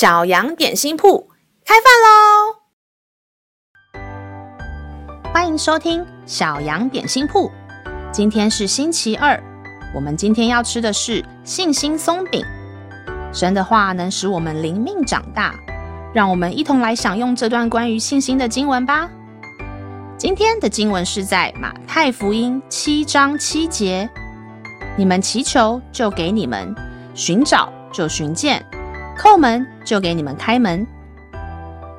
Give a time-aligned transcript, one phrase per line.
[0.00, 1.28] 小羊点心铺
[1.62, 2.56] 开饭喽！
[5.30, 7.52] 欢迎收听小羊点心铺。
[8.10, 9.38] 今天是星期二，
[9.94, 12.42] 我们今天要吃的是信心松饼。
[13.30, 15.54] 神的话能使我们灵命长大，
[16.14, 19.06] 让我们一同来享用这段关于信心的经文吧。
[20.16, 24.08] 今天的经文是在马太福音七章七节
[24.96, 26.74] ：“你们祈求，就给你们；
[27.14, 28.64] 寻找，就寻见。”
[29.20, 30.86] 叩门就给你们开门。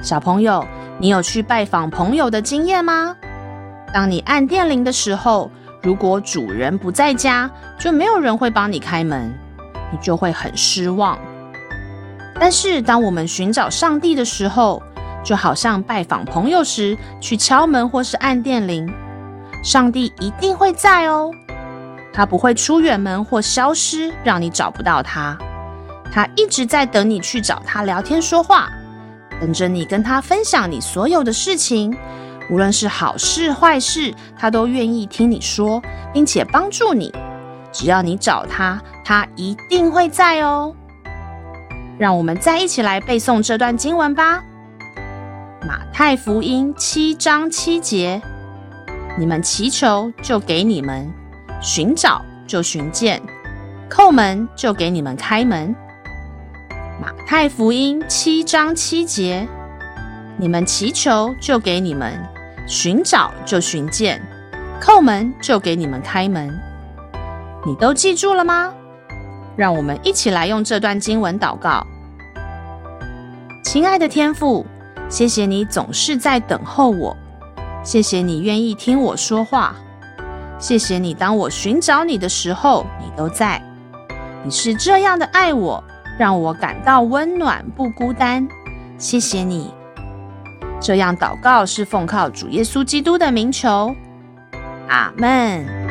[0.00, 0.64] 小朋友，
[1.00, 3.16] 你有去拜访朋友的经验吗？
[3.92, 5.50] 当你按电铃的时候，
[5.82, 9.36] 如果主人不在家，就没有人会帮你开门，
[9.90, 11.18] 你就会很失望。
[12.38, 14.80] 但是当我们寻找上帝的时候，
[15.24, 18.88] 就好像拜访朋友时去敲门或是按电铃，
[19.64, 21.32] 上帝一定会在哦，
[22.12, 25.36] 他不会出远门或消失，让你找不到他。
[26.12, 28.68] 他一直在等你去找他聊天说话，
[29.40, 31.96] 等着你跟他分享你所有的事情，
[32.50, 37.14] 无论是好事坏事，他都愿意听你说，并且帮助你。
[37.70, 40.74] 只要你找他，他一定会在哦。
[41.98, 44.42] 让我们再一起来背诵这段经文吧。
[45.66, 48.22] 马太福音七章七节：
[49.18, 51.06] 你们祈求，就给你们；
[51.60, 53.20] 寻找，就寻见；
[53.90, 55.74] 叩门，就给你们开门。
[57.00, 59.46] 马太福音七章七节：
[60.36, 62.12] 你们祈求，就给你们；
[62.66, 64.18] 寻找，就寻见；
[64.80, 66.52] 叩门，就给你们开门。
[67.64, 68.74] 你都记住了吗？
[69.54, 71.86] 让我们一起来用这段经文祷告。
[73.62, 74.66] 亲爱的天父，
[75.08, 77.16] 谢谢你总是在等候我，
[77.84, 79.76] 谢谢你愿意听我说话，
[80.58, 83.62] 谢谢你当我寻找你的时候，你都在。
[84.42, 85.84] 你是这样的爱我。
[86.18, 88.46] 让我感到温暖，不孤单。
[88.98, 89.72] 谢谢你。
[90.80, 93.94] 这样祷告是奉靠主耶稣基督的名求。
[94.88, 95.87] 阿门。